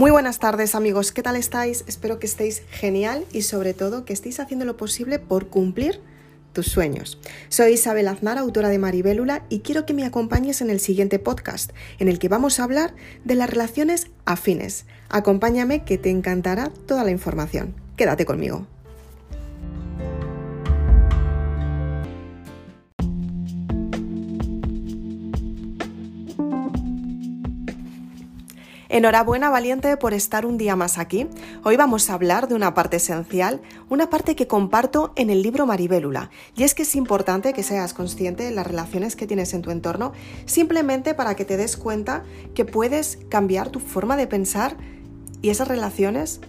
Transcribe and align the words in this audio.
Muy 0.00 0.10
buenas 0.10 0.38
tardes 0.38 0.74
amigos, 0.74 1.12
¿qué 1.12 1.22
tal 1.22 1.36
estáis? 1.36 1.84
Espero 1.86 2.18
que 2.18 2.24
estéis 2.24 2.62
genial 2.70 3.26
y 3.34 3.42
sobre 3.42 3.74
todo 3.74 4.06
que 4.06 4.14
estéis 4.14 4.40
haciendo 4.40 4.64
lo 4.64 4.78
posible 4.78 5.18
por 5.18 5.48
cumplir 5.48 6.00
tus 6.54 6.68
sueños. 6.68 7.18
Soy 7.50 7.72
Isabel 7.72 8.08
Aznar, 8.08 8.38
autora 8.38 8.70
de 8.70 8.78
Maribélula, 8.78 9.44
y 9.50 9.60
quiero 9.60 9.84
que 9.84 9.92
me 9.92 10.06
acompañes 10.06 10.62
en 10.62 10.70
el 10.70 10.80
siguiente 10.80 11.18
podcast, 11.18 11.72
en 11.98 12.08
el 12.08 12.18
que 12.18 12.30
vamos 12.30 12.58
a 12.58 12.64
hablar 12.64 12.94
de 13.26 13.34
las 13.34 13.50
relaciones 13.50 14.06
afines. 14.24 14.86
Acompáñame 15.10 15.84
que 15.84 15.98
te 15.98 16.08
encantará 16.08 16.72
toda 16.86 17.04
la 17.04 17.10
información. 17.10 17.74
Quédate 17.98 18.24
conmigo. 18.24 18.66
Enhorabuena 28.92 29.50
valiente 29.50 29.96
por 29.96 30.14
estar 30.14 30.44
un 30.44 30.58
día 30.58 30.74
más 30.74 30.98
aquí. 30.98 31.28
Hoy 31.62 31.76
vamos 31.76 32.10
a 32.10 32.14
hablar 32.14 32.48
de 32.48 32.56
una 32.56 32.74
parte 32.74 32.96
esencial, 32.96 33.62
una 33.88 34.10
parte 34.10 34.34
que 34.34 34.48
comparto 34.48 35.12
en 35.14 35.30
el 35.30 35.42
libro 35.42 35.64
Maribélula, 35.64 36.28
y 36.56 36.64
es 36.64 36.74
que 36.74 36.82
es 36.82 36.96
importante 36.96 37.52
que 37.52 37.62
seas 37.62 37.94
consciente 37.94 38.42
de 38.42 38.50
las 38.50 38.66
relaciones 38.66 39.14
que 39.14 39.28
tienes 39.28 39.54
en 39.54 39.62
tu 39.62 39.70
entorno, 39.70 40.10
simplemente 40.44 41.14
para 41.14 41.36
que 41.36 41.44
te 41.44 41.56
des 41.56 41.76
cuenta 41.76 42.24
que 42.52 42.64
puedes 42.64 43.20
cambiar 43.28 43.68
tu 43.68 43.78
forma 43.78 44.16
de 44.16 44.26
pensar 44.26 44.76
y 45.40 45.50
esas 45.50 45.68
relaciones 45.68 46.40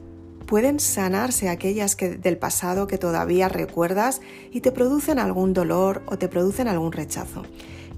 pueden 0.48 0.80
sanarse 0.80 1.48
aquellas 1.48 1.96
que, 1.96 2.10
del 2.10 2.40
pasado 2.40 2.88
que 2.88 2.98
todavía 2.98 3.49
recuerdas 3.49 4.20
y 4.52 4.62
te 4.62 4.71
producen 4.71 5.20
algún 5.20 5.54
dolor 5.54 6.02
o 6.08 6.18
te 6.18 6.27
producen 6.27 6.68
algún 6.68 6.91
rechazo. 6.91 7.44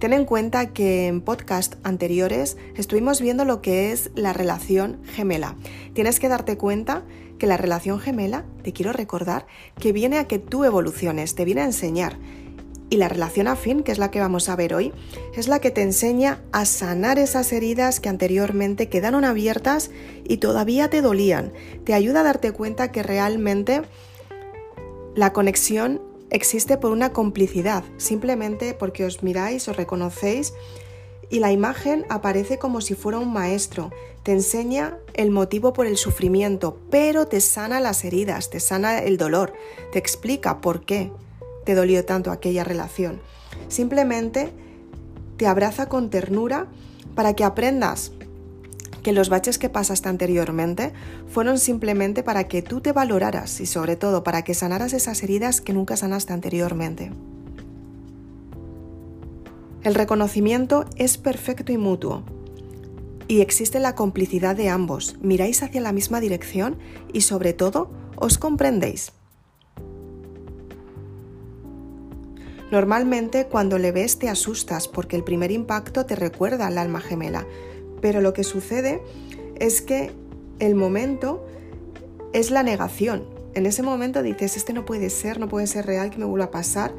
Ten 0.03 0.11
en 0.11 0.25
cuenta 0.25 0.73
que 0.73 1.07
en 1.07 1.21
podcast 1.21 1.75
anteriores 1.83 2.57
estuvimos 2.75 3.21
viendo 3.21 3.45
lo 3.45 3.61
que 3.61 3.93
es 3.93 4.11
la 4.15 4.33
relación 4.33 5.01
gemela. 5.05 5.55
Tienes 5.93 6.19
que 6.19 6.27
darte 6.27 6.57
cuenta 6.57 7.03
que 7.39 7.47
la 7.47 7.55
relación 7.55 8.01
gemela, 8.01 8.43
te 8.63 8.73
quiero 8.73 8.91
recordar, 8.91 9.47
que 9.79 9.93
viene 9.93 10.17
a 10.17 10.27
que 10.27 10.39
tú 10.39 10.65
evoluciones, 10.65 11.35
te 11.35 11.45
viene 11.45 11.61
a 11.61 11.63
enseñar. 11.67 12.17
Y 12.89 12.97
la 12.97 13.07
relación 13.07 13.47
afín, 13.47 13.81
que 13.81 13.93
es 13.93 13.97
la 13.97 14.11
que 14.11 14.19
vamos 14.19 14.49
a 14.49 14.57
ver 14.57 14.73
hoy, 14.73 14.91
es 15.37 15.47
la 15.47 15.59
que 15.59 15.71
te 15.71 15.83
enseña 15.83 16.41
a 16.51 16.65
sanar 16.65 17.17
esas 17.17 17.53
heridas 17.53 18.01
que 18.01 18.09
anteriormente 18.09 18.89
quedaron 18.89 19.23
abiertas 19.23 19.89
y 20.25 20.35
todavía 20.35 20.89
te 20.89 21.01
dolían. 21.01 21.53
Te 21.85 21.93
ayuda 21.93 22.19
a 22.19 22.23
darte 22.23 22.51
cuenta 22.51 22.91
que 22.91 23.03
realmente 23.03 23.83
la 25.15 25.31
conexión 25.31 26.01
existe 26.33 26.77
por 26.77 26.91
una 26.91 27.13
complicidad, 27.13 27.85
simplemente 27.97 28.73
porque 28.73 29.05
os 29.05 29.23
miráis, 29.23 29.67
os 29.69 29.77
reconocéis 29.77 30.53
y 31.29 31.39
la 31.39 31.51
imagen 31.51 32.05
aparece 32.09 32.59
como 32.59 32.81
si 32.81 32.95
fuera 32.95 33.19
un 33.19 33.31
maestro, 33.31 33.91
te 34.23 34.33
enseña 34.33 34.97
el 35.13 35.31
motivo 35.31 35.73
por 35.73 35.85
el 35.85 35.95
sufrimiento, 35.95 36.79
pero 36.89 37.27
te 37.27 37.39
sana 37.39 37.79
las 37.79 38.03
heridas, 38.03 38.49
te 38.49 38.59
sana 38.59 38.99
el 38.99 39.17
dolor, 39.17 39.53
te 39.91 39.99
explica 39.99 40.59
por 40.59 40.85
qué 40.85 41.11
te 41.65 41.75
dolió 41.75 42.03
tanto 42.03 42.31
aquella 42.31 42.63
relación. 42.63 43.21
Simplemente 43.67 44.51
te 45.37 45.47
abraza 45.47 45.87
con 45.87 46.09
ternura 46.09 46.67
para 47.15 47.35
que 47.35 47.43
aprendas 47.43 48.11
que 49.03 49.11
los 49.11 49.29
baches 49.29 49.59
que 49.59 49.69
pasaste 49.69 50.09
anteriormente 50.09 50.93
fueron 51.27 51.59
simplemente 51.59 52.23
para 52.23 52.47
que 52.47 52.61
tú 52.61 52.81
te 52.81 52.93
valoraras 52.93 53.59
y 53.59 53.65
sobre 53.65 53.95
todo 53.95 54.23
para 54.23 54.43
que 54.43 54.53
sanaras 54.53 54.93
esas 54.93 55.21
heridas 55.21 55.61
que 55.61 55.73
nunca 55.73 55.97
sanaste 55.97 56.33
anteriormente. 56.33 57.11
El 59.83 59.95
reconocimiento 59.95 60.85
es 60.95 61.17
perfecto 61.17 61.73
y 61.73 61.77
mutuo. 61.77 62.23
Y 63.27 63.41
existe 63.41 63.79
la 63.79 63.95
complicidad 63.95 64.55
de 64.55 64.69
ambos, 64.69 65.17
miráis 65.21 65.61
hacia 65.61 65.81
la 65.81 65.91
misma 65.91 66.21
dirección 66.21 66.77
y 67.11 67.21
sobre 67.21 67.53
todo 67.53 67.91
os 68.15 68.37
comprendéis. 68.37 69.11
Normalmente 72.71 73.45
cuando 73.45 73.77
le 73.77 73.91
ves 73.91 74.17
te 74.17 74.29
asustas 74.29 74.87
porque 74.87 75.15
el 75.15 75.23
primer 75.23 75.51
impacto 75.51 76.05
te 76.05 76.15
recuerda 76.15 76.67
al 76.67 76.77
alma 76.77 77.01
gemela, 77.01 77.45
pero 78.03 78.19
lo 78.19 78.33
que 78.33 78.43
sucede 78.43 79.01
es 79.55 79.81
que 79.81 80.11
el 80.59 80.75
momento 80.75 81.47
es 82.33 82.51
la 82.51 82.61
negación. 82.61 83.23
En 83.53 83.65
ese 83.65 83.81
momento 83.81 84.21
dices, 84.21 84.57
este 84.57 84.73
no 84.73 84.83
puede 84.83 85.09
ser, 85.09 85.39
no 85.39 85.47
puede 85.47 85.67
ser 85.67 85.85
real 85.85 86.09
que 86.09 86.17
me 86.17 86.25
vuelva 86.25 86.47
a 86.47 86.51
pasar, 86.51 86.93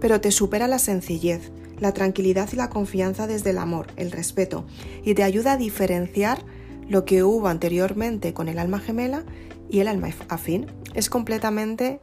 pero 0.00 0.20
te 0.20 0.32
supera 0.32 0.66
la 0.66 0.80
sencillez, 0.80 1.52
la 1.78 1.92
tranquilidad 1.92 2.48
y 2.52 2.56
la 2.56 2.70
confianza 2.70 3.28
desde 3.28 3.50
el 3.50 3.58
amor, 3.58 3.86
el 3.94 4.10
respeto, 4.10 4.66
y 5.04 5.14
te 5.14 5.22
ayuda 5.22 5.52
a 5.52 5.56
diferenciar 5.56 6.44
lo 6.88 7.04
que 7.04 7.22
hubo 7.22 7.46
anteriormente 7.46 8.34
con 8.34 8.48
el 8.48 8.58
alma 8.58 8.80
gemela 8.80 9.22
y 9.70 9.78
el 9.78 9.86
alma 9.86 10.08
afín. 10.28 10.66
Es 10.92 11.08
completamente 11.08 12.00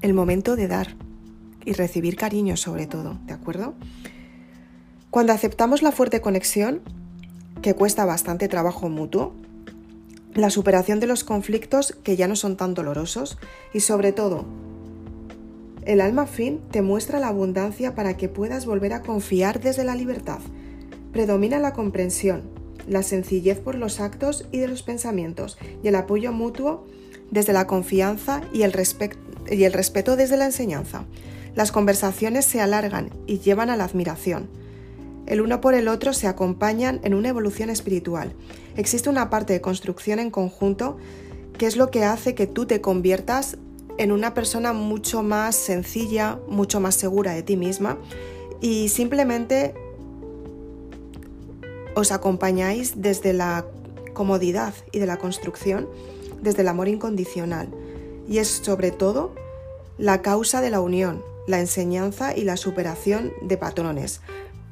el 0.00 0.14
momento 0.14 0.56
de 0.56 0.66
dar 0.66 0.96
y 1.64 1.74
recibir 1.74 2.16
cariño 2.16 2.56
sobre 2.56 2.88
todo, 2.88 3.20
¿de 3.24 3.34
acuerdo? 3.34 3.74
Cuando 5.10 5.32
aceptamos 5.32 5.82
la 5.82 5.92
fuerte 5.92 6.20
conexión, 6.20 6.82
que 7.62 7.74
cuesta 7.74 8.04
bastante 8.04 8.48
trabajo 8.48 8.88
mutuo, 8.88 9.32
la 10.34 10.50
superación 10.50 11.00
de 11.00 11.06
los 11.06 11.24
conflictos 11.24 11.96
que 12.02 12.16
ya 12.16 12.28
no 12.28 12.36
son 12.36 12.56
tan 12.56 12.74
dolorosos 12.74 13.38
y 13.72 13.80
sobre 13.80 14.12
todo, 14.12 14.44
el 15.84 16.00
alma 16.00 16.26
fin 16.26 16.60
te 16.70 16.82
muestra 16.82 17.20
la 17.20 17.28
abundancia 17.28 17.94
para 17.94 18.16
que 18.16 18.28
puedas 18.28 18.66
volver 18.66 18.92
a 18.92 19.02
confiar 19.02 19.60
desde 19.60 19.84
la 19.84 19.94
libertad. 19.94 20.38
Predomina 21.12 21.58
la 21.58 21.72
comprensión, 21.72 22.42
la 22.86 23.02
sencillez 23.02 23.60
por 23.60 23.74
los 23.74 24.00
actos 24.00 24.46
y 24.52 24.58
de 24.58 24.68
los 24.68 24.82
pensamientos 24.82 25.58
y 25.82 25.88
el 25.88 25.96
apoyo 25.96 26.32
mutuo 26.32 26.86
desde 27.30 27.52
la 27.52 27.66
confianza 27.66 28.42
y 28.52 28.62
el, 28.62 28.72
y 29.50 29.64
el 29.64 29.72
respeto 29.72 30.16
desde 30.16 30.36
la 30.36 30.46
enseñanza. 30.46 31.04
Las 31.54 31.72
conversaciones 31.72 32.46
se 32.46 32.60
alargan 32.60 33.10
y 33.26 33.40
llevan 33.40 33.68
a 33.68 33.76
la 33.76 33.84
admiración 33.84 34.61
el 35.26 35.40
uno 35.40 35.60
por 35.60 35.74
el 35.74 35.88
otro 35.88 36.12
se 36.12 36.26
acompañan 36.26 37.00
en 37.04 37.14
una 37.14 37.28
evolución 37.28 37.70
espiritual. 37.70 38.32
Existe 38.76 39.08
una 39.08 39.30
parte 39.30 39.52
de 39.52 39.60
construcción 39.60 40.18
en 40.18 40.30
conjunto 40.30 40.96
que 41.58 41.66
es 41.66 41.76
lo 41.76 41.90
que 41.90 42.04
hace 42.04 42.34
que 42.34 42.46
tú 42.46 42.66
te 42.66 42.80
conviertas 42.80 43.56
en 43.98 44.10
una 44.10 44.34
persona 44.34 44.72
mucho 44.72 45.22
más 45.22 45.54
sencilla, 45.54 46.38
mucho 46.48 46.80
más 46.80 46.94
segura 46.94 47.32
de 47.32 47.42
ti 47.42 47.56
misma 47.56 47.98
y 48.60 48.88
simplemente 48.88 49.74
os 51.94 52.10
acompañáis 52.10 52.94
desde 53.02 53.32
la 53.32 53.66
comodidad 54.14 54.74
y 54.92 54.98
de 54.98 55.06
la 55.06 55.18
construcción, 55.18 55.88
desde 56.40 56.62
el 56.62 56.68
amor 56.68 56.88
incondicional. 56.88 57.68
Y 58.28 58.38
es 58.38 58.48
sobre 58.48 58.90
todo 58.90 59.34
la 59.98 60.22
causa 60.22 60.60
de 60.60 60.70
la 60.70 60.80
unión, 60.80 61.22
la 61.46 61.60
enseñanza 61.60 62.36
y 62.36 62.44
la 62.44 62.56
superación 62.56 63.32
de 63.42 63.56
patrones 63.56 64.20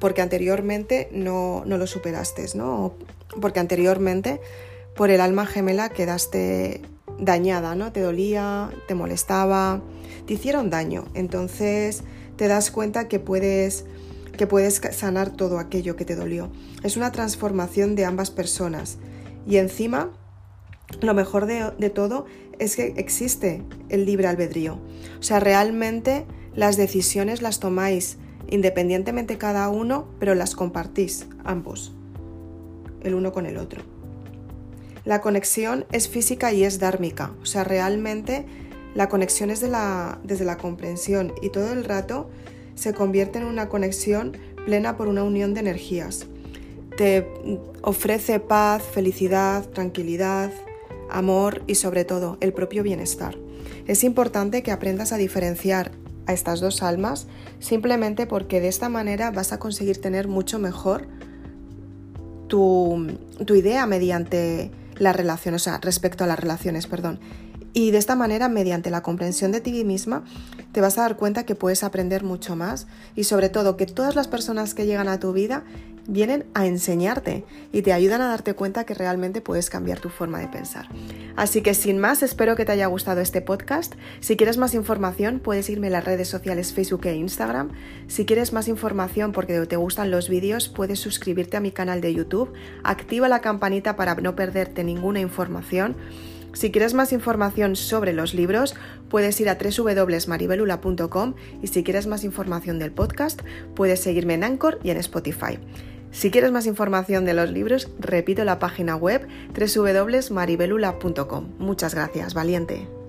porque 0.01 0.23
anteriormente 0.23 1.09
no, 1.13 1.63
lo 1.63 1.87
superaste, 1.87 2.47
¿no? 2.55 2.95
Porque 3.39 3.59
anteriormente 3.59 4.41
por 4.95 5.11
el 5.11 5.21
alma 5.21 5.45
gemela 5.45 5.89
quedaste 5.89 6.81
dañada, 7.19 7.75
¿no? 7.75 7.91
Te 7.91 8.01
dolía, 8.01 8.71
te 8.87 8.95
molestaba, 8.95 9.79
te 10.25 10.33
hicieron 10.33 10.71
daño. 10.71 11.05
Entonces 11.13 12.03
te 12.35 12.47
das 12.47 12.71
cuenta 12.71 13.07
que 13.07 13.19
puedes, 13.19 13.85
que 14.35 14.47
puedes 14.47 14.81
sanar 14.91 15.35
todo 15.35 15.59
aquello 15.59 15.95
que 15.95 16.03
te 16.03 16.15
dolió. 16.15 16.51
Es 16.81 16.97
una 16.97 17.11
transformación 17.11 17.95
de 17.95 18.05
ambas 18.05 18.31
personas. 18.31 18.97
Y 19.47 19.57
encima, 19.57 20.09
lo 20.99 21.13
mejor 21.13 21.45
de, 21.45 21.73
de 21.77 21.91
todo 21.91 22.25
es 22.57 22.75
que 22.75 22.95
existe 22.97 23.61
el 23.89 24.05
libre 24.07 24.27
albedrío. 24.27 24.79
O 25.19 25.23
sea, 25.23 25.39
realmente 25.39 26.25
las 26.55 26.75
decisiones 26.75 27.43
las 27.43 27.59
tomáis 27.59 28.17
independientemente 28.51 29.39
cada 29.39 29.67
uno, 29.69 30.07
pero 30.19 30.35
las 30.35 30.55
compartís 30.55 31.25
ambos, 31.43 31.93
el 33.01 33.15
uno 33.15 33.31
con 33.31 33.47
el 33.47 33.57
otro. 33.57 33.81
La 35.03 35.21
conexión 35.21 35.85
es 35.91 36.07
física 36.07 36.53
y 36.53 36.63
es 36.63 36.77
dármica, 36.77 37.31
o 37.41 37.45
sea, 37.47 37.63
realmente 37.63 38.45
la 38.93 39.09
conexión 39.09 39.49
es 39.49 39.61
de 39.61 39.69
la, 39.69 40.19
desde 40.23 40.45
la 40.45 40.57
comprensión 40.57 41.33
y 41.41 41.49
todo 41.49 41.71
el 41.71 41.85
rato 41.85 42.29
se 42.75 42.93
convierte 42.93 43.39
en 43.39 43.45
una 43.45 43.69
conexión 43.69 44.37
plena 44.65 44.97
por 44.97 45.07
una 45.07 45.23
unión 45.23 45.53
de 45.53 45.61
energías. 45.61 46.27
Te 46.97 47.25
ofrece 47.81 48.39
paz, 48.39 48.83
felicidad, 48.83 49.67
tranquilidad, 49.69 50.51
amor 51.09 51.63
y 51.67 51.75
sobre 51.75 52.05
todo 52.05 52.37
el 52.41 52.53
propio 52.53 52.83
bienestar. 52.83 53.37
Es 53.87 54.03
importante 54.03 54.61
que 54.61 54.71
aprendas 54.71 55.13
a 55.13 55.17
diferenciar 55.17 55.91
estas 56.33 56.59
dos 56.59 56.83
almas 56.83 57.27
simplemente 57.59 58.27
porque 58.27 58.59
de 58.59 58.67
esta 58.67 58.89
manera 58.89 59.31
vas 59.31 59.53
a 59.53 59.59
conseguir 59.59 60.01
tener 60.01 60.27
mucho 60.27 60.59
mejor 60.59 61.07
tu, 62.51 63.07
idea 63.55 63.85
mediante 63.85 64.71
las 64.97 65.15
relaciones, 65.15 65.61
o 65.61 65.63
sea, 65.63 65.79
respecto 65.81 66.25
a 66.25 66.27
las 66.27 66.39
relaciones, 66.39 66.85
perdón. 66.85 67.19
Y 67.73 67.91
de 67.91 67.97
esta 67.97 68.15
manera, 68.15 68.49
mediante 68.49 68.89
la 68.89 69.01
comprensión 69.01 69.51
de 69.51 69.61
ti 69.61 69.83
misma, 69.83 70.23
te 70.71 70.81
vas 70.81 70.97
a 70.97 71.01
dar 71.01 71.17
cuenta 71.17 71.45
que 71.45 71.55
puedes 71.55 71.83
aprender 71.83 72.23
mucho 72.23 72.55
más 72.55 72.87
y 73.15 73.23
sobre 73.25 73.49
todo 73.49 73.77
que 73.77 73.85
todas 73.85 74.15
las 74.15 74.27
personas 74.27 74.73
que 74.73 74.85
llegan 74.85 75.07
a 75.07 75.19
tu 75.19 75.33
vida 75.33 75.63
vienen 76.07 76.45
a 76.53 76.65
enseñarte 76.65 77.45
y 77.71 77.83
te 77.83 77.93
ayudan 77.93 78.21
a 78.21 78.29
darte 78.29 78.53
cuenta 78.53 78.85
que 78.85 78.93
realmente 78.93 79.41
puedes 79.41 79.69
cambiar 79.69 79.99
tu 79.99 80.09
forma 80.09 80.39
de 80.39 80.47
pensar. 80.47 80.87
Así 81.35 81.61
que 81.61 81.73
sin 81.73 81.99
más, 81.99 82.23
espero 82.23 82.55
que 82.55 82.65
te 82.65 82.71
haya 82.71 82.87
gustado 82.87 83.21
este 83.21 83.41
podcast. 83.41 83.93
Si 84.19 84.35
quieres 84.35 84.57
más 84.57 84.73
información, 84.73 85.39
puedes 85.39 85.69
irme 85.69 85.87
a 85.87 85.91
las 85.91 86.05
redes 86.05 86.27
sociales 86.27 86.73
Facebook 86.73 87.05
e 87.05 87.15
Instagram. 87.15 87.71
Si 88.07 88.25
quieres 88.25 88.51
más 88.51 88.67
información 88.67 89.31
porque 89.31 89.65
te 89.65 89.75
gustan 89.75 90.11
los 90.11 90.27
vídeos, 90.27 90.69
puedes 90.69 90.99
suscribirte 90.99 91.57
a 91.57 91.61
mi 91.61 91.71
canal 91.71 92.01
de 92.01 92.13
YouTube. 92.13 92.51
Activa 92.83 93.29
la 93.29 93.39
campanita 93.39 93.95
para 93.95 94.15
no 94.15 94.35
perderte 94.35 94.83
ninguna 94.83 95.19
información. 95.19 95.95
Si 96.53 96.71
quieres 96.71 96.93
más 96.93 97.13
información 97.13 97.75
sobre 97.75 98.13
los 98.13 98.33
libros, 98.33 98.75
puedes 99.09 99.39
ir 99.39 99.49
a 99.49 99.57
www.maribelula.com 99.57 101.33
y 101.61 101.67
si 101.67 101.83
quieres 101.83 102.07
más 102.07 102.23
información 102.23 102.79
del 102.79 102.91
podcast, 102.91 103.41
puedes 103.75 104.01
seguirme 104.01 104.33
en 104.35 104.43
Anchor 104.43 104.79
y 104.83 104.89
en 104.89 104.97
Spotify. 104.97 105.59
Si 106.11 106.29
quieres 106.29 106.51
más 106.51 106.65
información 106.65 107.23
de 107.25 107.33
los 107.33 107.51
libros, 107.51 107.89
repito 107.99 108.43
la 108.43 108.59
página 108.59 108.95
web 108.97 109.27
www.maribelula.com. 109.57 111.47
Muchas 111.57 111.95
gracias, 111.95 112.33
valiente. 112.33 113.00